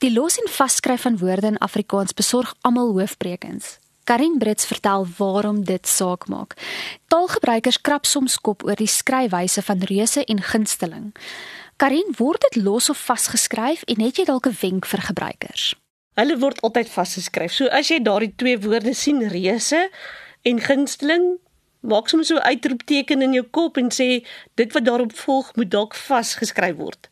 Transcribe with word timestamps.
Die 0.00 0.12
los 0.12 0.38
en 0.40 0.48
vasskryf 0.48 1.02
van 1.04 1.18
woorde 1.18 1.46
in 1.46 1.58
Afrikaans 1.58 2.14
besorg 2.16 2.54
almal 2.60 2.92
hoofbrekens. 2.92 3.78
Karin 4.04 4.38
Brits 4.38 4.64
vertel 4.66 5.06
waarom 5.16 5.64
dit 5.64 5.88
saak 5.88 6.24
maak. 6.28 6.54
Taalgebruikers 7.12 7.80
krap 7.80 8.08
soms 8.08 8.38
kop 8.40 8.64
oor 8.64 8.80
die 8.80 8.88
skryfwyse 8.88 9.60
van 9.62 9.84
reuse 9.90 10.24
en 10.24 10.40
gunsteling. 10.40 11.12
Karin, 11.76 12.14
word 12.16 12.40
dit 12.48 12.62
los 12.64 12.88
of 12.88 13.04
vasgeskryf 13.10 13.84
en 13.92 14.00
het 14.00 14.16
jy 14.16 14.24
dalk 14.24 14.48
'n 14.48 14.56
wenk 14.60 14.86
vir 14.86 15.00
gebruikers? 15.00 15.74
Hulle 16.16 16.38
word 16.38 16.62
altyd 16.62 16.88
vasgeskryf. 16.88 17.52
So 17.52 17.66
as 17.66 17.88
jy 17.88 18.00
daardie 18.00 18.32
twee 18.36 18.58
woorde 18.58 18.94
sien, 18.94 19.28
reuse 19.28 19.90
en 20.42 20.60
gunsteling, 20.60 21.36
maak 21.80 22.08
soms 22.08 22.26
so 22.26 22.36
'n 22.36 22.48
uitroepteken 22.56 23.22
in 23.22 23.32
jou 23.32 23.44
kop 23.50 23.76
en 23.76 23.90
sê 23.90 24.24
dit 24.54 24.72
wat 24.72 24.84
daarop 24.84 25.12
volg 25.12 25.56
moet 25.56 25.70
dalk 25.70 25.94
vasgeskryf 25.94 26.76
word. 26.76 27.08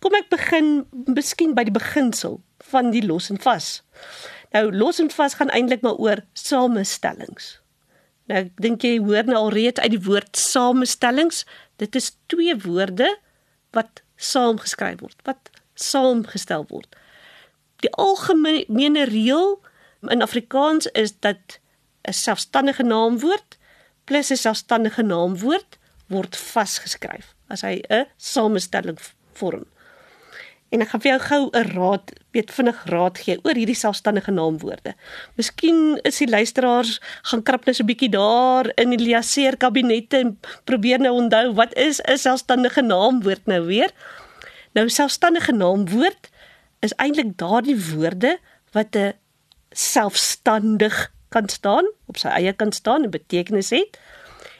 Kom 0.00 0.14
ek 0.14 0.28
begin 0.32 0.86
miskien 1.06 1.54
by 1.56 1.64
die 1.64 1.74
beginsel 1.74 2.40
van 2.70 2.90
die 2.90 3.04
los 3.04 3.30
en 3.32 3.40
vas. 3.42 3.82
Nou 4.52 4.70
los 4.72 5.00
en 5.00 5.10
vas 5.10 5.36
gaan 5.38 5.52
eintlik 5.54 5.84
maar 5.84 6.00
oor 6.02 6.22
samestellings. 6.36 7.56
Nou 8.26 8.42
ek 8.44 8.52
dink 8.62 8.84
jy 8.84 8.96
hoor 9.02 9.28
nou 9.28 9.38
al 9.38 9.54
reeds 9.54 9.80
uit 9.80 9.94
die 9.94 10.02
woord 10.02 10.36
samestellings, 10.38 11.44
dit 11.80 11.98
is 11.98 12.12
twee 12.32 12.56
woorde 12.64 13.08
wat 13.76 14.02
saamgeskryf 14.16 15.00
word, 15.02 15.18
wat 15.28 15.50
saamgestel 15.76 16.64
word. 16.70 16.88
Die 17.84 17.92
algemene 18.00 19.04
reël 19.10 19.58
in 20.08 20.24
Afrikaans 20.24 20.88
is 20.96 21.12
dat 21.20 21.58
'n 22.08 22.12
selfstandige 22.12 22.82
naamwoord 22.82 23.58
plus 24.04 24.30
'n 24.30 24.36
selfstandige 24.36 25.02
naamwoord 25.02 25.78
word 26.08 26.36
vasgeskryf 26.36 27.34
as 27.48 27.60
hy 27.60 27.82
'n 27.90 28.06
samestelling 28.16 28.98
vorm. 29.32 29.66
En 30.76 30.84
ek 30.84 30.90
gaan 30.92 31.00
vir 31.00 31.08
jou 31.08 31.20
gou 31.24 31.42
'n 31.56 31.68
raad, 31.72 32.10
weet 32.36 32.50
vinnig 32.52 32.80
raad 32.92 33.18
gee 33.24 33.38
oor 33.44 33.56
hierdie 33.56 33.78
selfstandige 33.80 34.30
naamwoorde. 34.30 34.92
Miskien 35.40 35.96
is 36.04 36.18
die 36.20 36.28
luisteraars 36.28 37.00
gaan 37.30 37.42
krap 37.42 37.64
net 37.64 37.76
so 37.76 37.82
'n 37.82 37.86
bietjie 37.86 38.10
daar 38.12 38.68
in 38.76 38.90
die 38.92 39.00
liaseer 39.00 39.56
kabinette 39.56 40.18
en 40.18 40.38
probeer 40.64 41.00
nou 41.00 41.14
onthou 41.16 41.54
wat 41.54 41.72
is 41.74 42.00
'n 42.04 42.18
selfstandige 42.18 42.82
naamwoord 42.82 43.46
nou 43.46 43.62
weer? 43.66 43.90
Nou 44.74 44.88
selfstandige 44.88 45.52
naamwoord 45.52 46.28
is 46.80 46.92
eintlik 46.96 47.38
daardie 47.38 47.80
woorde 47.80 48.38
wat 48.72 48.96
'n 48.96 49.14
selfstandig 49.72 51.12
kan 51.28 51.48
staan, 51.48 51.86
op 52.06 52.16
sy 52.16 52.28
eie 52.28 52.52
kan 52.52 52.72
staan 52.72 53.04
en 53.04 53.10
betekenis 53.10 53.70
het. 53.70 53.98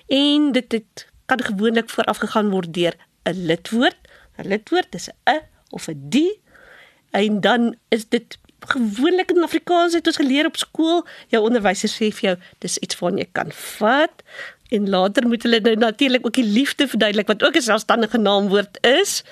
En 0.08 0.52
dit 0.52 0.72
het 0.72 1.06
kan 1.26 1.42
gewoonlik 1.42 1.90
voorafgegaan 1.90 2.50
word 2.50 2.74
deur 2.74 2.94
'n 3.24 3.46
lidwoord. 3.46 3.98
'n 4.38 4.48
Lidwoord 4.48 4.94
is 4.94 5.08
'n 5.24 5.55
of 5.76 5.88
'n 5.92 6.00
die 6.16 6.32
en 7.12 7.40
dan 7.40 7.76
is 7.88 8.08
dit 8.08 8.38
gewoonlik 8.66 9.30
in 9.30 9.42
Afrikaans 9.42 9.94
het 9.94 10.06
ons 10.06 10.16
geleer 10.16 10.46
op 10.46 10.56
skool 10.56 11.04
jou 11.32 11.42
onderwyser 11.44 11.90
sê 11.92 12.10
vir 12.10 12.28
jou 12.28 12.36
dis 12.64 12.78
iets 12.78 12.98
waarna 13.00 13.22
jy 13.22 13.28
kan 13.32 13.52
vat 13.52 14.24
en 14.74 14.88
later 14.90 15.28
moet 15.28 15.42
hulle 15.46 15.60
nou 15.60 15.76
natuurlik 15.76 16.26
ook 16.26 16.38
die 16.40 16.48
liefde 16.58 16.88
verduidelik 16.88 17.26
wat 17.26 17.42
ook 17.42 17.56
'n 17.56 17.68
selfstandige 17.68 18.18
naamwoord 18.18 18.78
is 18.82 19.22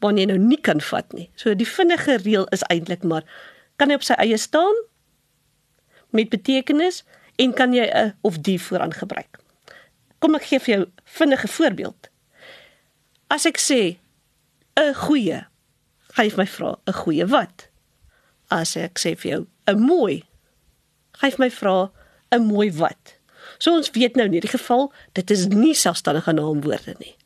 waarna 0.00 0.20
jy 0.20 0.26
nou 0.26 0.38
nie 0.38 0.60
kan 0.60 0.80
vat 0.80 1.12
nie. 1.12 1.30
So 1.34 1.54
die 1.54 1.68
vinnige 1.68 2.16
reël 2.16 2.46
is 2.54 2.62
eintlik 2.70 3.02
maar 3.02 3.24
kan 3.76 3.90
hy 3.90 3.98
op 3.98 4.06
sy 4.06 4.14
eie 4.18 4.36
staan 4.36 4.74
met 6.10 6.30
betekenis 6.32 7.04
en 7.36 7.52
kan 7.52 7.74
jy 7.74 7.86
'n 7.86 8.14
of 8.20 8.38
die 8.38 8.60
vooraan 8.60 8.92
gebruik. 8.92 9.38
Kom 10.18 10.34
ek 10.34 10.42
gee 10.42 10.58
vir 10.58 10.74
jou 10.74 10.86
vinnige 11.04 11.48
voorbeeld. 11.48 12.08
As 13.28 13.46
ek 13.46 13.58
sê 13.58 13.98
'n 14.76 14.94
goeie 14.94 15.46
gaan 16.18 16.26
jy 16.26 16.34
vir 16.34 16.42
my 16.42 16.50
vra 16.50 16.70
'n 16.74 16.98
goeie 16.98 17.26
wat? 17.30 17.68
As 18.50 18.76
ek 18.76 18.98
sê 18.98 19.14
vir 19.14 19.30
jou 19.30 19.46
'n 19.68 19.78
mooi, 19.78 20.24
gaan 21.14 21.30
jy 21.30 21.36
vir 21.36 21.44
my 21.44 21.50
vra 21.50 21.90
'n 22.32 22.42
mooi 22.42 22.70
wat? 22.72 23.14
So 23.58 23.76
ons 23.76 23.90
weet 23.90 24.16
nou 24.16 24.26
in 24.26 24.32
hierdie 24.32 24.50
geval, 24.58 24.92
dit 25.12 25.30
is 25.30 25.46
nie 25.46 25.74
selfstandige 25.74 26.32
naamwoorde 26.32 26.94
nie. 26.98 27.16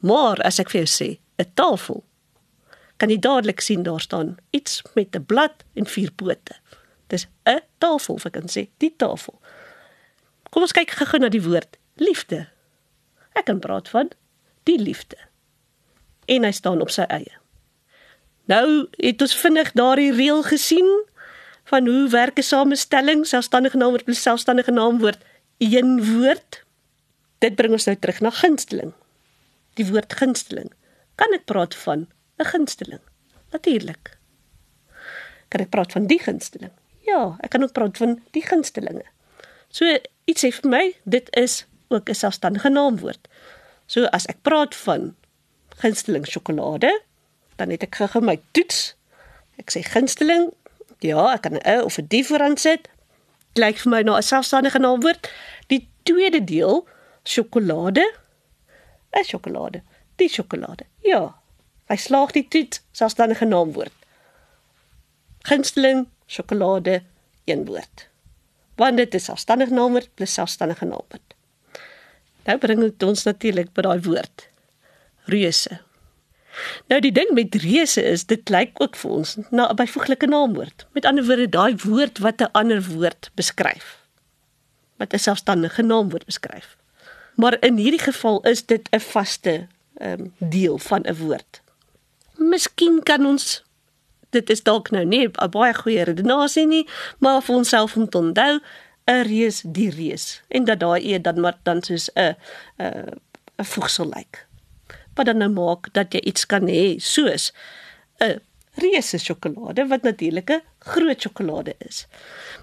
Maar 0.00 0.42
as 0.42 0.58
ek 0.58 0.70
vir 0.70 0.84
jou 0.84 0.90
sê 0.90 1.18
'n 1.38 1.52
tafel, 1.54 2.04
kan 2.98 3.10
jy 3.10 3.18
dadelik 3.18 3.60
sien 3.60 3.82
daar 3.82 4.00
staan 4.00 4.36
iets 4.50 4.82
met 4.94 5.14
'n 5.14 5.24
blad 5.24 5.64
en 5.74 5.86
vier 5.86 6.10
pote. 6.10 6.54
Dis 7.08 7.26
'n 7.46 7.60
tafel, 7.78 8.18
ek 8.24 8.32
kan 8.32 8.48
sê 8.48 8.68
die 8.78 8.94
tafel. 8.96 9.40
Kom 10.50 10.62
ons 10.62 10.72
kyk 10.72 10.90
gou 10.90 11.18
na 11.18 11.28
die 11.28 11.42
woord 11.42 11.76
liefde. 11.94 12.48
Ek 13.34 13.44
kan 13.44 13.60
praat 13.60 13.88
van 13.88 14.10
die 14.64 14.78
liefde. 14.78 15.16
En 16.26 16.42
hy 16.42 16.50
staan 16.50 16.80
op 16.80 16.90
sy 16.90 17.02
eie. 17.02 17.45
Nou 18.46 18.86
het 18.90 19.22
ons 19.22 19.36
vinnig 19.36 19.72
daardie 19.72 20.12
reël 20.14 20.42
gesien 20.46 20.88
van 21.66 21.86
hoe 21.86 22.08
werk 22.08 22.38
'n 22.38 22.42
samestelling 22.42 23.26
selfstandige 23.26 23.76
naamwoord 23.76 24.04
plus 24.04 24.22
selfstandige 24.22 24.70
naamwoord 24.70 25.18
een 25.58 26.04
woord. 26.12 26.64
Dit 27.38 27.54
bring 27.54 27.72
ons 27.72 27.84
nou 27.84 27.96
terug 27.96 28.20
na 28.20 28.30
gunsteling. 28.30 28.92
Die 29.74 29.86
woord 29.86 30.12
gunsteling. 30.12 30.72
Kan 31.14 31.32
ek 31.32 31.44
praat 31.44 31.74
van 31.74 32.06
'n 32.38 32.44
gunsteling? 32.44 33.00
Natuurlik. 33.50 34.18
Kan 35.48 35.60
ek 35.60 35.70
praat 35.70 35.92
van 35.92 36.06
die 36.06 36.18
gunsteling? 36.18 36.72
Ja, 37.06 37.36
ek 37.40 37.50
kan 37.50 37.62
ook 37.62 37.72
praat 37.72 37.96
van 37.96 38.22
die 38.30 38.42
gunstelinge. 38.42 39.04
So 39.68 39.98
iets 40.24 40.44
sê 40.44 40.50
vir 40.50 40.70
my, 40.70 40.94
dit 41.04 41.36
is 41.36 41.66
ook 41.88 42.08
'n 42.08 42.14
selfstandige 42.14 42.68
naamwoord. 42.68 43.28
So 43.86 44.04
as 44.04 44.26
ek 44.26 44.42
praat 44.42 44.74
van 44.74 45.14
gunsteling 45.68 46.26
sjokolade, 46.26 47.00
dan 47.56 47.70
het 47.70 47.82
ek 47.82 47.94
gou 47.94 48.22
my 48.24 48.38
toets. 48.56 48.94
Ek 49.60 49.72
sê 49.72 49.82
gunsteling. 49.82 50.50
Ja, 51.04 51.32
ek 51.34 51.42
kan 51.42 51.54
'n 51.54 51.64
e 51.64 51.82
of 51.82 51.98
'n 51.98 52.06
die 52.08 52.24
vooraan 52.24 52.56
sit. 52.56 52.88
Lyk 53.54 53.78
vir 53.78 53.90
my 53.90 54.02
na 54.02 54.16
'n 54.16 54.22
selfstandige 54.22 54.78
naamwoord. 54.78 55.30
Die 55.66 55.88
tweede 56.02 56.44
deel, 56.44 56.86
sjokolade. 57.24 58.04
'n 59.12 59.24
Sjokolade. 59.24 59.82
Die 60.16 60.28
sjokolade. 60.28 60.84
Ja. 61.02 61.34
Hy 61.88 61.96
slaag 61.96 62.32
die 62.32 62.48
toets 62.48 62.80
selfstandige 62.92 63.44
naamwoord. 63.44 63.92
Gunsteling, 65.46 66.08
sjokolade, 66.26 67.02
een 67.44 67.64
woord. 67.64 68.08
Want 68.76 68.96
dit 68.96 69.14
is 69.14 69.24
selfstandige 69.24 69.74
naamwoord 69.74 70.14
plus 70.14 70.32
selfstandige 70.32 70.84
naamwoord. 70.84 71.34
Nou 72.44 72.58
bring 72.58 72.80
dit 72.80 73.02
ons 73.02 73.22
natuurlik 73.22 73.72
by 73.72 73.82
daai 73.86 74.00
woord. 74.00 74.48
Reuse. 75.24 75.85
Nou 76.86 77.00
die 77.00 77.12
ding 77.12 77.30
met 77.34 77.54
reuse 77.54 78.02
is 78.02 78.26
dit 78.26 78.48
lyk 78.48 78.80
ook 78.82 78.96
vir 78.96 79.10
ons 79.10 79.36
na 79.50 79.68
'n 79.68 79.76
byvoeglike 79.76 80.26
naamwoord. 80.26 80.86
Met 80.92 81.04
ander 81.04 81.24
woorde 81.24 81.48
daai 81.48 81.74
woord 81.76 82.18
wat 82.18 82.40
'n 82.40 82.52
ander 82.52 82.82
woord 82.82 83.30
beskryf. 83.34 83.98
Wat 84.96 85.12
'n 85.12 85.18
selfstandige 85.18 85.82
naamwoord 85.82 86.24
beskryf. 86.24 86.76
Maar 87.34 87.56
in 87.60 87.76
hierdie 87.76 88.00
geval 88.00 88.40
is 88.42 88.66
dit 88.66 88.88
'n 88.90 89.00
vaste 89.00 89.66
ehm 89.96 90.20
um, 90.20 90.32
deel 90.38 90.78
van 90.78 91.02
'n 91.02 91.16
woord. 91.16 91.60
Miskien 92.36 93.02
kan 93.02 93.26
ons 93.26 93.64
dit 94.30 94.50
is 94.50 94.62
dalk 94.62 94.90
nou 94.90 95.04
nie 95.04 95.28
'n 95.28 95.50
baie 95.50 95.74
goeie 95.74 96.02
redenasie 96.02 96.66
nie, 96.66 96.88
maar 97.18 97.42
vir 97.42 97.54
onsself 97.54 97.96
om 97.96 98.08
te 98.08 98.18
onthou 98.18 98.60
'n 99.06 99.22
reus 99.22 99.62
die 99.64 99.90
reus 99.90 100.42
en 100.48 100.64
dat 100.64 100.80
daai 100.80 101.14
e 101.14 101.20
dan 101.20 101.40
maar 101.40 101.58
dan 101.62 101.82
soos 101.82 102.10
'n 102.14 102.36
'n 102.78 103.20
'n 103.56 103.64
voegsel 103.64 104.08
lyk 104.14 104.46
wat 105.16 105.26
dan 105.30 105.40
nou 105.42 105.50
maak 105.52 105.88
dat 105.96 106.14
jy 106.14 106.22
iets 106.30 106.46
kan 106.46 106.68
hê 106.70 106.98
soos 107.02 107.52
'n 108.20 108.40
reuse 108.76 109.18
sjokolade 109.18 109.86
wat 109.88 110.02
natuurlik 110.02 110.50
'n 110.50 110.62
groot 110.78 111.20
sjokolade 111.20 111.74
is. 111.78 112.06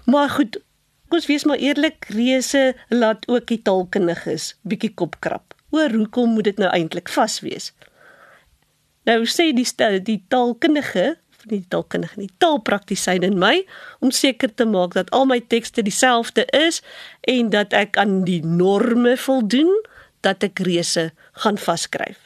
Maar 0.06 0.30
goed, 0.30 0.60
ons 1.08 1.26
wees 1.26 1.44
maar 1.44 1.58
eerlik, 1.58 2.06
reuse 2.08 2.74
laat 2.88 3.28
ook 3.28 3.46
die 3.46 3.62
taalkundiges 3.62 4.54
bietjie 4.62 4.94
kop 4.94 5.16
krap. 5.20 5.54
Oor 5.70 5.90
hoekom 5.90 6.30
moet 6.30 6.44
dit 6.44 6.58
nou 6.58 6.70
eintlik 6.70 7.08
vas 7.08 7.40
wees? 7.40 7.72
Nou 9.04 9.26
sê 9.26 9.52
die 9.52 9.64
stel 9.64 10.02
die 10.02 10.24
taalkundige 10.28 11.16
nie 11.50 11.60
die 11.60 11.68
taalkundige 11.68 12.20
nie, 12.20 12.30
taalpraktisyn 12.38 13.24
in 13.26 13.38
my 13.40 13.64
om 14.04 14.12
seker 14.14 14.52
te 14.54 14.66
maak 14.68 14.94
dat 14.96 15.10
al 15.16 15.26
my 15.28 15.40
tekste 15.52 15.84
dieselfde 15.84 16.46
is 16.56 16.82
en 17.20 17.50
dat 17.54 17.72
ek 17.76 17.98
aan 18.00 18.22
die 18.28 18.40
norme 18.44 19.16
voldoen 19.20 19.72
dat 20.24 20.44
ek 20.46 20.64
reuse 20.64 21.10
gaan 21.44 21.60
vaskryf 21.60 22.23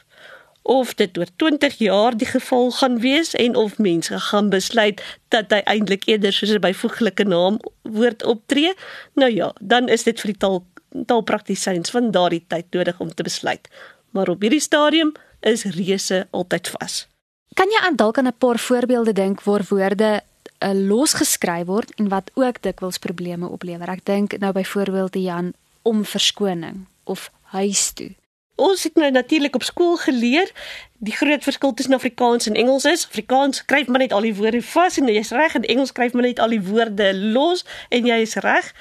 of 0.68 0.94
dit 0.94 1.18
oor 1.18 1.30
20 1.36 1.78
jaar 1.78 2.16
die 2.16 2.28
geval 2.28 2.70
gaan 2.70 2.98
wees 3.00 3.34
en 3.34 3.56
of 3.56 3.78
mense 3.78 4.20
gaan 4.20 4.50
besluit 4.52 5.00
dat 5.32 5.50
hy 5.54 5.60
eintlik 5.64 6.04
eerder 6.04 6.32
soos 6.32 6.52
'n 6.52 6.60
byvoeglike 6.60 7.24
naam 7.24 7.56
woord 7.82 8.24
optree. 8.24 8.74
Nou 9.14 9.32
ja, 9.32 9.54
dan 9.60 9.88
is 9.88 10.02
dit 10.02 10.20
vir 10.20 10.32
die 10.32 10.38
taal 10.38 10.64
taalpraktisyns 11.06 11.90
van 11.90 12.10
daardie 12.10 12.44
tyd 12.48 12.66
nodig 12.70 13.00
om 13.00 13.14
te 13.14 13.22
besluit. 13.22 13.68
Maar 14.10 14.28
op 14.28 14.40
hierdie 14.40 14.60
stadium 14.60 15.12
is 15.40 15.64
reuse 15.64 16.26
altyd 16.30 16.68
vas. 16.68 17.06
Kan 17.54 17.70
jy 17.70 17.80
aan 17.86 17.96
dalk 17.96 18.18
aan 18.18 18.26
'n 18.26 18.38
paar 18.38 18.58
voorbeelde 18.58 19.12
dink 19.12 19.42
waar 19.42 19.64
woorde 19.68 20.20
uh, 20.58 20.72
losgeskryf 20.72 21.66
word 21.66 21.94
en 21.94 22.08
wat 22.08 22.30
ook 22.34 22.62
dikwels 22.62 22.98
probleme 22.98 23.48
oplewer? 23.48 23.88
Ek 23.88 24.04
dink 24.04 24.38
nou 24.38 24.52
byvoorbeeld 24.52 25.12
die 25.12 25.22
Jan 25.22 25.52
om 25.82 26.04
verskoning 26.04 26.86
of 27.04 27.30
huis 27.42 27.92
toe. 27.92 28.14
Ons 28.58 28.82
het 28.82 28.94
nou 28.98 29.10
natuurlik 29.10 29.54
op 29.54 29.62
skool 29.62 29.96
geleer 29.96 30.50
die 30.98 31.14
groot 31.14 31.44
verskil 31.46 31.74
tussen 31.74 31.94
Afrikaans 31.94 32.48
en 32.50 32.58
Engels 32.58 32.84
is 32.84 33.06
Afrikaans 33.06 33.62
skryf 33.62 33.86
maar 33.86 34.02
net 34.02 34.12
al 34.12 34.26
die 34.26 34.34
woorde 34.34 34.62
vas 34.62 34.98
en 34.98 35.10
jy's 35.10 35.30
reg 35.30 35.54
en 35.54 35.66
Engels 35.70 35.94
skryf 35.94 36.12
maar 36.12 36.26
net 36.26 36.42
al 36.42 36.54
die 36.56 36.62
woorde 36.62 37.12
los 37.16 37.64
en 37.94 38.06
jy's 38.06 38.34
reg. 38.42 38.72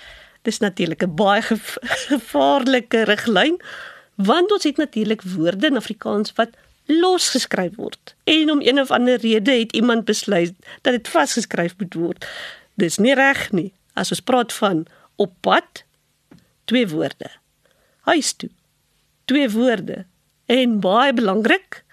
Dis 0.41 0.59
natuurlik 0.59 1.03
'n 1.03 1.15
baie 1.15 1.41
gevaarlike 1.41 3.03
riglyn 3.03 3.61
want 4.15 4.51
ons 4.51 4.63
het 4.63 4.77
natuurlik 4.77 5.21
woorde 5.21 5.67
in 5.67 5.77
Afrikaans 5.77 6.33
wat 6.35 6.49
los 6.85 7.29
geskryf 7.29 7.75
word. 7.75 8.15
En 8.23 8.51
om 8.51 8.61
een 8.61 8.79
of 8.79 8.91
ander 8.91 9.19
rede 9.19 9.51
het 9.51 9.71
iemand 9.71 10.05
besluit 10.05 10.53
dat 10.81 10.93
dit 10.93 11.07
vasgeskryf 11.07 11.73
moet 11.77 11.93
word. 11.93 12.27
Dis 12.73 12.97
nie 12.97 13.13
reg 13.13 13.51
nie. 13.51 13.73
As 13.93 14.09
ons 14.09 14.21
praat 14.21 14.53
van 14.53 14.85
op 15.15 15.33
pad, 15.39 15.83
twee 16.65 16.87
woorde. 16.87 17.29
Huis 18.01 18.33
toe. 18.33 18.49
Twee 19.27 19.49
woorde. 19.51 20.05
En 20.47 20.79
baie 20.79 21.11
belangrik, 21.13 21.83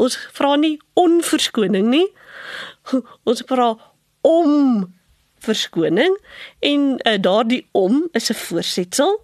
ons 0.00 0.16
vra 0.32 0.54
nie 0.56 0.78
onverskoning 0.96 1.90
nie. 1.92 2.06
Ons 3.28 3.44
vra 3.46 3.68
om 4.26 4.86
verskoning 5.42 6.16
en 6.64 6.88
uh, 6.96 7.18
daardie 7.20 7.66
om 7.76 8.08
is 8.16 8.30
'n 8.30 8.38
voorsetsel 8.38 9.20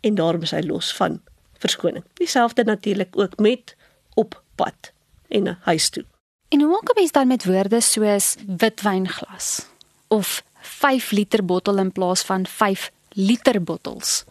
en 0.00 0.14
daarom 0.14 0.42
is 0.42 0.50
hy 0.50 0.62
los 0.66 0.92
van 0.96 1.20
verskoning. 1.58 2.04
Dieselfde 2.20 2.64
natuurlik 2.64 3.16
ook 3.16 3.38
met 3.38 3.76
op 4.14 4.42
pad 4.54 4.92
en 5.28 5.58
huis 5.60 5.88
toe. 5.88 6.04
En 6.48 6.60
hoe 6.60 6.70
maak 6.70 6.90
'n 6.90 6.98
mens 7.00 7.12
dan 7.12 7.26
met 7.26 7.44
woorde 7.44 7.80
soos 7.80 8.36
witwynglas 8.46 9.66
of 10.08 10.42
5 10.60 11.10
liter 11.10 11.44
bottel 11.44 11.78
in 11.78 11.92
plaas 11.92 12.22
van 12.22 12.46
5 12.46 12.90
liter 13.08 13.62
bottels? 13.62 14.24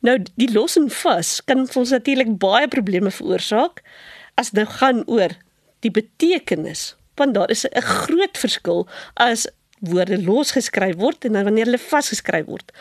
Nou 0.00 0.16
die 0.34 0.48
los 0.52 0.76
en 0.80 0.88
vas 0.90 1.40
kan 1.44 1.66
ons 1.66 1.90
natuurlik 1.90 2.38
baie 2.40 2.68
probleme 2.68 3.10
veroorsaak 3.10 3.82
as 4.40 4.50
dit 4.56 4.68
gaan 4.80 5.04
oor 5.06 5.36
die 5.84 5.92
betekenis 5.92 6.94
want 7.20 7.34
daar 7.36 7.50
is 7.50 7.66
'n 7.68 7.80
groot 7.80 8.38
verskil 8.38 8.88
as 9.14 9.46
woorde 9.80 10.22
los 10.22 10.52
geskryf 10.56 10.96
word 10.96 11.24
en 11.24 11.32
dan 11.32 11.44
wanneer 11.44 11.64
hulle 11.64 11.78
vasgeskryf 11.78 12.46
word. 12.46 12.72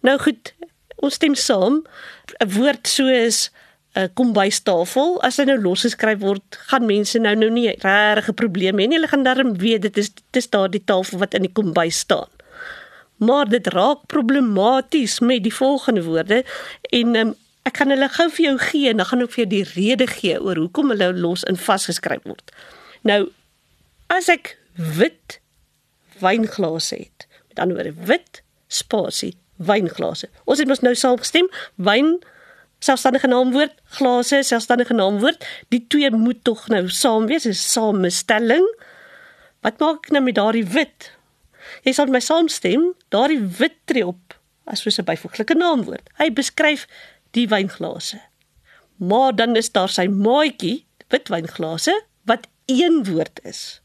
Nou 0.00 0.18
goed, 0.18 0.54
ons 0.96 1.14
stem 1.14 1.34
saam 1.34 1.84
'n 2.40 2.50
woord 2.56 2.88
soos 2.88 3.50
'n 3.96 4.12
kombuistafel 4.14 5.16
as 5.24 5.38
hy 5.40 5.44
nou 5.48 5.56
losgeskryf 5.60 6.20
word, 6.20 6.58
gaan 6.68 6.86
mense 6.86 7.18
nou 7.18 7.34
nou 7.34 7.50
nie 7.50 7.68
regtig 7.80 8.28
'n 8.28 8.40
probleem 8.42 8.78
hê 8.78 8.86
nie. 8.86 8.98
Hulle 8.98 9.08
gaan 9.08 9.24
darm 9.24 9.56
weet 9.56 9.82
dit 9.82 9.96
is 9.96 10.10
dit 10.12 10.36
is 10.42 10.50
daardie 10.50 10.84
tafel 10.84 11.18
wat 11.18 11.34
in 11.34 11.42
die 11.42 11.52
kombuis 11.52 11.98
staan. 11.98 12.28
Maar 13.16 13.48
dit 13.48 13.66
raak 13.72 14.06
problematies 14.06 15.18
met 15.20 15.42
die 15.42 15.54
volgende 15.54 16.04
woorde 16.04 16.44
en 16.90 17.16
um, 17.16 17.34
ek 17.66 17.80
gaan 17.80 17.90
hulle 17.90 18.08
gou 18.08 18.28
vir 18.30 18.44
jou 18.44 18.58
gee 18.58 18.90
en 18.90 19.00
dan 19.00 19.08
gaan 19.10 19.24
ek 19.24 19.32
vir 19.34 19.44
jou 19.44 19.48
die 19.54 19.64
rede 19.72 20.06
gee 20.06 20.36
oor 20.42 20.60
hoekom 20.60 20.92
hulle 20.94 21.12
los 21.16 21.42
in 21.48 21.56
vasgeskryf 21.56 22.22
word. 22.28 22.52
Nou 23.02 23.26
as 24.12 24.28
ek 24.28 24.54
wit 24.76 25.40
wynglase 26.20 26.96
het, 26.96 27.26
met 27.48 27.64
ander 27.64 27.80
woorde 27.80 28.06
wit 28.12 28.42
spasie 28.68 29.34
wynglase. 29.56 30.28
Ons 30.44 30.60
het 30.60 30.68
mos 30.68 30.82
nou 30.84 30.94
saamgestem, 30.94 31.48
wyn 31.76 32.18
selfstandige 32.84 33.28
naamwoord, 33.30 33.72
glase, 33.98 34.42
selfstandige 34.44 34.94
naamwoord. 34.94 35.44
Die 35.72 35.84
twee 35.88 36.10
moet 36.12 36.42
tog 36.44 36.66
nou 36.68 36.88
saam 36.92 37.26
wees, 37.26 37.46
'n 37.46 37.52
samestelling. 37.52 38.66
Wat 39.60 39.78
maak 39.80 40.06
ek 40.06 40.10
nou 40.10 40.22
met 40.22 40.34
daardie 40.34 40.66
wit? 40.66 41.15
Jy 41.84 41.92
sal 41.92 42.10
my 42.12 42.20
saamstem, 42.20 42.92
daardie 43.08 43.42
wit 43.58 43.78
tree 43.84 44.06
op 44.06 44.36
as 44.66 44.82
soos 44.82 44.98
'n 44.98 45.04
byvoeglike 45.04 45.54
naamwoord. 45.54 46.08
Hy 46.18 46.32
beskryf 46.32 46.86
die 47.30 47.48
wynglase. 47.48 48.20
Maar 48.96 49.34
dan 49.34 49.56
is 49.56 49.72
daar 49.72 49.88
sy 49.88 50.06
maatjie, 50.06 50.86
wit 51.08 51.28
wynglase, 51.28 52.02
wat 52.24 52.46
een 52.66 53.04
woord 53.04 53.40
is. 53.42 53.80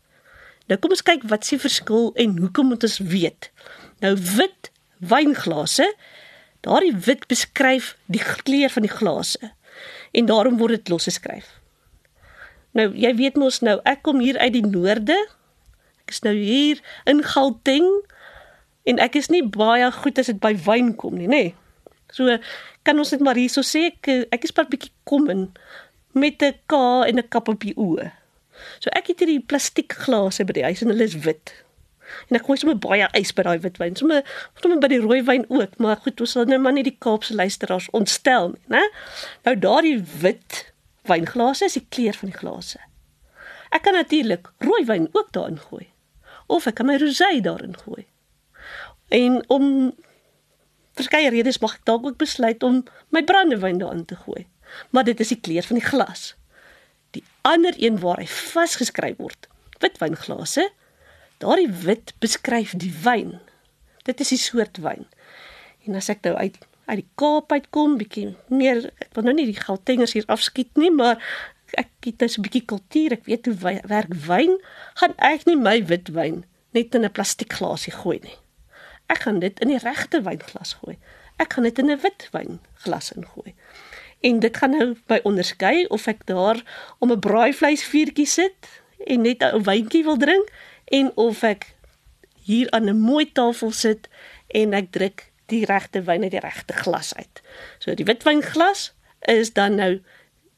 Nou 0.68 0.80
kom 0.80 0.90
ons 0.90 1.04
kyk 1.04 1.24
wat 1.24 1.46
s'ie 1.46 1.60
verskil 1.60 2.12
en 2.16 2.38
hoekom 2.38 2.68
moet 2.68 2.84
ons 2.84 2.98
weet. 2.98 3.52
Nou 4.00 4.16
wit 4.16 4.72
wynglase 4.98 5.96
Daardie 6.62 6.94
wit 7.06 7.26
beskryf 7.28 7.96
die 8.06 8.22
kleur 8.22 8.70
van 8.70 8.86
die 8.86 8.94
glase 8.94 9.52
en 10.12 10.28
daarom 10.30 10.60
word 10.60 10.78
dit 10.78 10.92
losgeskryf. 10.94 11.48
Nou 12.78 12.92
jy 12.94 13.12
weet 13.18 13.40
mos 13.40 13.62
nou 13.66 13.80
ek 13.90 14.04
kom 14.06 14.22
hier 14.22 14.38
uit 14.38 14.54
die 14.54 14.66
noorde. 14.68 15.18
Is 16.12 16.22
nou 16.26 16.36
hier 16.36 16.82
in 17.10 17.24
Gauteng 17.24 17.88
en 18.90 19.02
ek 19.04 19.18
is 19.20 19.32
nie 19.34 19.44
baie 19.46 19.88
goed 20.02 20.20
as 20.22 20.32
dit 20.32 20.40
by 20.42 20.54
wyn 20.66 20.94
kom 21.00 21.18
nie, 21.20 21.30
nê. 21.32 21.44
So 22.12 22.38
kan 22.84 23.00
ons 23.00 23.14
net 23.14 23.24
maar 23.24 23.40
hierso 23.40 23.64
sê 23.66 23.88
ek 23.94 24.12
ek 24.34 24.44
is 24.44 24.54
'n 24.58 24.70
bietjie 24.70 24.94
kom 25.08 25.30
in 25.30 25.52
met 26.14 26.44
'n 26.44 26.60
K 26.68 26.76
en 27.08 27.20
'n 27.20 27.30
kap 27.30 27.48
op 27.48 27.62
die 27.62 27.76
oë. 27.76 28.12
So 28.80 28.90
ek 28.94 29.08
het 29.08 29.20
hierdie 29.20 29.46
plastiek 29.46 29.94
glase 29.94 30.46
by 30.46 30.54
die 30.54 30.68
huis 30.68 30.82
en 30.82 30.90
hulle 30.90 31.08
is 31.08 31.18
wit 31.26 31.54
en 32.30 32.40
ek 32.40 32.48
gooi 32.48 32.58
sommer 32.60 32.80
baie 32.82 33.08
ys 33.18 33.34
by 33.36 33.46
daai 33.48 33.62
witwyn. 33.64 33.98
Sommer 34.00 34.26
sommer 34.62 34.80
by 34.84 34.90
die 34.92 35.02
rooiwyn 35.04 35.48
ook, 35.50 35.78
maar 35.84 36.00
goed, 36.04 36.22
ons 36.24 36.36
sal 36.36 36.50
nou 36.50 36.60
maar 36.64 36.76
nie 36.76 36.86
die 36.88 36.98
Kaapse 37.06 37.36
luisteraars 37.38 37.90
ontstel 37.98 38.54
nie, 38.56 38.64
né? 38.76 38.84
Nou 39.48 39.56
daardie 39.66 39.98
wit 40.24 40.66
wynglase 41.10 41.68
is 41.70 41.80
die 41.80 41.86
kleur 41.90 42.18
van 42.20 42.32
die 42.32 42.38
glase. 42.38 42.82
Ek 43.72 43.86
kan 43.88 43.96
natuurlik 43.98 44.52
rooiwyn 44.64 45.10
ook 45.16 45.32
daarin 45.36 45.60
gooi. 45.70 45.88
Of 46.52 46.68
ek 46.70 46.80
kan 46.80 46.90
my 46.90 46.98
rosé 47.00 47.32
daarin 47.44 47.78
gooi. 47.86 48.06
En 49.12 49.40
om 49.52 49.66
verskeie 51.00 51.32
redes 51.32 51.62
mag 51.64 51.78
ek 51.80 51.88
dalk 51.88 52.06
ook 52.10 52.20
besluit 52.20 52.64
om 52.68 52.84
my 53.16 53.24
brandewyn 53.28 53.80
daarin 53.80 54.06
te 54.06 54.20
gooi. 54.26 54.46
Maar 54.92 55.08
dit 55.08 55.20
is 55.24 55.32
die 55.34 55.40
kleur 55.40 55.68
van 55.68 55.80
die 55.80 55.88
glas. 55.88 56.34
Die 57.16 57.24
ander 57.48 57.76
een 57.80 58.00
waar 58.00 58.22
hy 58.24 58.28
vasgeskryf 58.28 59.18
word, 59.20 59.48
witwynglase, 59.84 60.70
Daardie 61.42 61.72
wit 61.86 62.14
beskryf 62.22 62.76
die 62.78 62.92
wyn. 63.04 63.40
Dit 64.06 64.22
is 64.22 64.30
die 64.34 64.42
soort 64.42 64.78
wyn. 64.84 65.08
En 65.88 65.98
as 65.98 66.12
ek 66.14 66.22
nou 66.28 66.36
uit 66.38 66.60
uit 66.92 67.00
die 67.00 67.12
Kaap 67.16 67.54
uitkom, 67.54 67.94
bietjie 67.96 68.34
meer 68.52 68.90
ek 69.00 69.14
wil 69.16 69.24
nou 69.24 69.34
nie 69.38 69.46
die 69.48 69.56
Gautengers 69.56 70.12
hier 70.18 70.26
afskiet 70.34 70.76
nie, 70.82 70.90
maar 70.92 71.22
ek 71.80 71.90
het 72.00 72.20
dus 72.20 72.38
'n 72.38 72.42
bietjie 72.42 72.66
kultuur, 72.66 73.12
ek 73.12 73.26
weet 73.26 73.46
hoe 73.46 73.56
wy, 73.56 73.82
werk 73.88 74.14
wyn, 74.14 74.62
gaan 74.94 75.14
ek 75.18 75.46
nie 75.46 75.56
my 75.56 75.86
wit 75.86 76.08
wyn 76.08 76.46
net 76.72 76.96
in 76.96 77.06
'n 77.06 77.12
plastiek 77.12 77.54
glasie 77.54 77.94
gooi 77.94 78.20
nie. 78.24 78.38
Ek 79.08 79.20
gaan 79.28 79.40
dit 79.40 79.60
in 79.60 79.68
die 79.68 79.78
regte 79.78 80.22
wynglas 80.22 80.74
gooi. 80.74 80.98
Ek 81.38 81.54
gaan 81.54 81.64
dit 81.64 81.80
in 81.80 81.92
'n 81.92 82.00
wit 82.00 82.30
wynglas 82.32 83.12
ingooi. 83.12 83.54
En 84.22 84.40
dit 84.40 84.58
gaan 84.58 84.70
nou 84.70 84.96
by 85.08 85.20
onderskei 85.24 85.86
of 85.86 86.08
ek 86.08 86.26
daar 86.26 86.64
om 87.00 87.12
'n 87.12 87.20
braaivleisvuurtjie 87.20 88.26
sit 88.26 88.82
en 89.06 89.22
net 89.22 89.44
'n 89.44 89.64
wyntjie 89.64 90.04
wil 90.04 90.18
drink 90.18 90.52
en 90.86 91.12
of 91.16 91.44
ek 91.44 91.76
hier 92.44 92.70
aan 92.72 92.90
'n 92.90 93.00
mooi 93.00 93.32
tafel 93.32 93.72
sit 93.72 94.10
en 94.48 94.74
ek 94.74 94.92
druk 94.92 95.32
die 95.46 95.66
regte 95.66 96.02
wyn 96.02 96.24
uit 96.24 96.32
die 96.32 96.40
regte 96.40 96.74
glas 96.74 97.16
uit. 97.16 97.42
So 97.80 97.94
die 97.94 98.06
witwynglas 98.06 98.94
is 99.20 99.54
dan 99.54 99.76
nou 99.76 100.02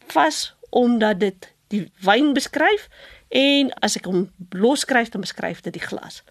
vas 0.08 0.52
omdat 0.74 1.20
dit 1.20 1.50
die 1.74 1.86
wyn 2.06 2.34
beskryf 2.34 2.88
en 3.34 3.72
as 3.86 3.98
ek 3.98 4.08
hom 4.10 4.27
loskryf 4.53 5.13
dan 5.13 5.25
beskryf 5.25 5.62
dit 5.65 5.74
die 5.74 5.86
glas. 5.86 6.22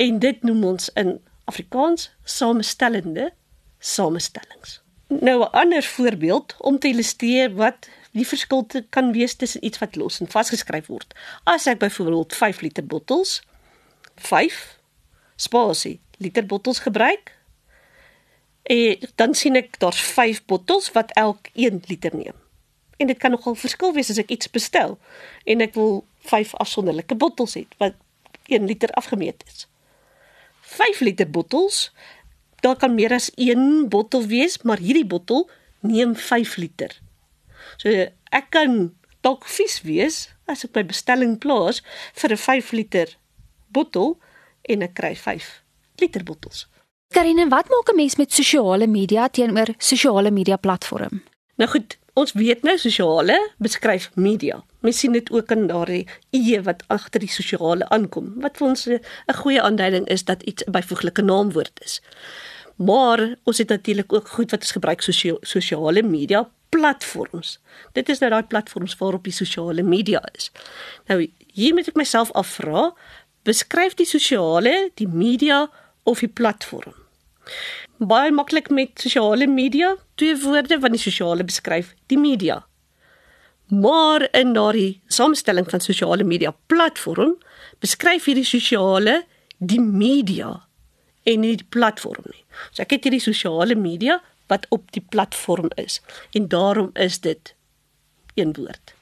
En 0.00 0.18
dit 0.20 0.42
noem 0.44 0.64
ons 0.72 0.88
in 0.96 1.16
Afrikaans 1.48 2.10
samestellende 2.24 3.30
samestellings. 3.78 4.80
Nou 5.08 5.42
'n 5.42 5.52
ander 5.52 5.82
voorbeeld 5.82 6.56
om 6.58 6.78
te 6.78 6.88
illustreer 6.88 7.54
wat 7.54 7.88
die 8.12 8.26
verskil 8.26 8.66
kan 8.90 9.12
wees 9.12 9.34
tussen 9.34 9.64
iets 9.64 9.78
wat 9.78 9.96
los 9.96 10.20
en 10.20 10.28
vasgeskryf 10.28 10.86
word. 10.86 11.14
As 11.44 11.66
ek 11.66 11.78
byvoorbeeld 11.78 12.34
5 12.34 12.60
liter 12.60 12.86
bottels 12.86 13.42
5 14.16 14.78
spasie 15.36 16.00
liter 16.18 16.46
bottels 16.46 16.78
gebruik, 16.78 17.36
en 18.62 18.98
dan 19.14 19.34
sien 19.34 19.56
ek 19.56 19.78
daar's 19.78 20.00
5 20.00 20.44
bottels 20.44 20.92
wat 20.92 21.12
elk 21.12 21.48
1 21.52 21.82
liter 21.86 22.16
neem. 22.16 22.45
En 22.96 23.06
dit 23.06 23.18
kan 23.18 23.30
nogal 23.30 23.54
verskil 23.54 23.92
wees 23.92 24.10
as 24.10 24.18
ek 24.18 24.30
iets 24.30 24.50
bestel 24.50 24.98
en 25.44 25.60
ek 25.60 25.74
wil 25.74 26.04
5 26.30 26.54
afsonderlike 26.62 27.14
bottels 27.14 27.56
hê 27.58 27.66
wat 27.82 27.94
1 28.48 28.66
liter 28.66 28.90
afgemeet 28.90 29.42
is. 29.46 29.66
5 30.66 31.00
liter 31.00 31.30
bottels, 31.30 31.90
daar 32.60 32.76
kan 32.76 32.94
meer 32.94 33.12
as 33.12 33.30
1 33.34 33.88
bottel 33.88 34.26
wees, 34.26 34.62
maar 34.62 34.82
hierdie 34.82 35.06
bottel 35.06 35.50
neem 35.80 36.16
5 36.16 36.56
liter. 36.56 36.90
So 37.76 37.90
ek 38.30 38.50
kan 38.50 38.94
dalk 39.26 39.46
vies 39.50 39.80
wees 39.86 40.16
as 40.50 40.64
ek 40.66 40.74
my 40.74 40.84
bestelling 40.86 41.36
plaas 41.42 41.82
vir 42.14 42.32
'n 42.32 42.42
5 42.42 42.72
liter 42.72 43.08
bottel 43.68 44.18
en 44.62 44.82
ek 44.82 44.94
kry 44.94 45.14
5 45.14 45.62
liter 46.00 46.24
bottels. 46.24 46.66
Karine, 47.14 47.48
wat 47.48 47.68
maak 47.68 47.88
'n 47.92 47.96
mens 47.96 48.16
met 48.16 48.32
sosiale 48.32 48.86
media 48.86 49.28
teenoor 49.28 49.74
sosiale 49.78 50.30
media 50.30 50.56
platform? 50.56 51.22
Nou 51.56 51.70
goed, 51.70 51.98
ons 52.16 52.32
weet 52.32 52.64
nou 52.64 52.74
sosiale 52.80 53.36
beskryf 53.62 54.08
media. 54.14 54.62
Mens 54.80 54.98
sien 55.02 55.12
dit 55.12 55.30
ook 55.32 55.52
in 55.52 55.66
daardie 55.68 56.06
e 56.32 56.60
wat 56.64 56.82
agter 56.92 57.20
die 57.20 57.32
sosiale 57.32 57.88
aankom. 57.92 58.32
Wat 58.40 58.56
vir 58.56 58.68
ons 58.68 58.86
'n 58.88 59.00
goeie 59.42 59.60
aanduiding 59.60 60.08
is 60.08 60.24
dat 60.24 60.42
iets 60.42 60.64
'n 60.64 60.72
byvoeglike 60.72 61.22
naamwoord 61.22 61.80
is. 61.84 62.00
Maar 62.76 63.36
ons 63.44 63.58
het 63.58 63.68
natuurlik 63.68 64.12
ook 64.12 64.28
goed 64.28 64.50
wat 64.50 64.60
ons 64.60 64.72
gebruik 64.72 65.00
sosiale 65.42 66.02
media 66.02 66.48
platforms. 66.68 67.58
Dit 67.92 68.08
is 68.08 68.18
nou 68.18 68.30
daai 68.30 68.44
platforms 68.44 68.96
waarop 68.96 69.24
die 69.24 69.32
sosiale 69.32 69.82
media 69.82 70.28
is. 70.32 70.50
Nou 71.06 71.30
hier 71.52 71.74
moet 71.74 71.88
ek 71.88 71.94
myself 71.94 72.32
afvra, 72.32 72.92
beskryf 73.42 73.94
die 73.94 74.06
sosiale, 74.06 74.90
die 74.94 75.08
media 75.08 75.70
of 76.02 76.18
die 76.18 76.28
platform? 76.28 77.05
Baie 77.98 78.32
maklik 78.32 78.70
met 78.70 79.00
sosiale 79.00 79.46
media, 79.46 79.94
twee 80.14 80.36
woorde 80.42 80.78
wat 80.82 80.92
die 80.92 81.00
sosiale 81.00 81.44
beskryf, 81.46 81.94
die 82.12 82.18
media. 82.18 82.64
Maar 83.72 84.28
in 84.36 84.52
daardie 84.54 85.00
samestelling 85.06 85.66
van 85.70 85.80
sosiale 85.80 86.24
media 86.24 86.52
platform 86.66 87.34
beskryf 87.82 88.28
hierdie 88.28 88.46
sosiale 88.46 89.24
die 89.58 89.80
media 89.80 90.52
en 91.26 91.40
nie 91.42 91.56
die 91.58 91.70
platform 91.74 92.28
nie. 92.30 92.44
So 92.70 92.84
ek 92.84 92.98
het 92.98 93.08
hierdie 93.08 93.24
sosiale 93.24 93.74
media 93.74 94.20
wat 94.50 94.66
op 94.70 94.92
die 94.94 95.02
platform 95.02 95.72
is 95.80 96.00
en 96.36 96.48
daarom 96.52 96.92
is 96.94 97.20
dit 97.20 97.54
een 98.36 98.54
woord. 98.54 98.95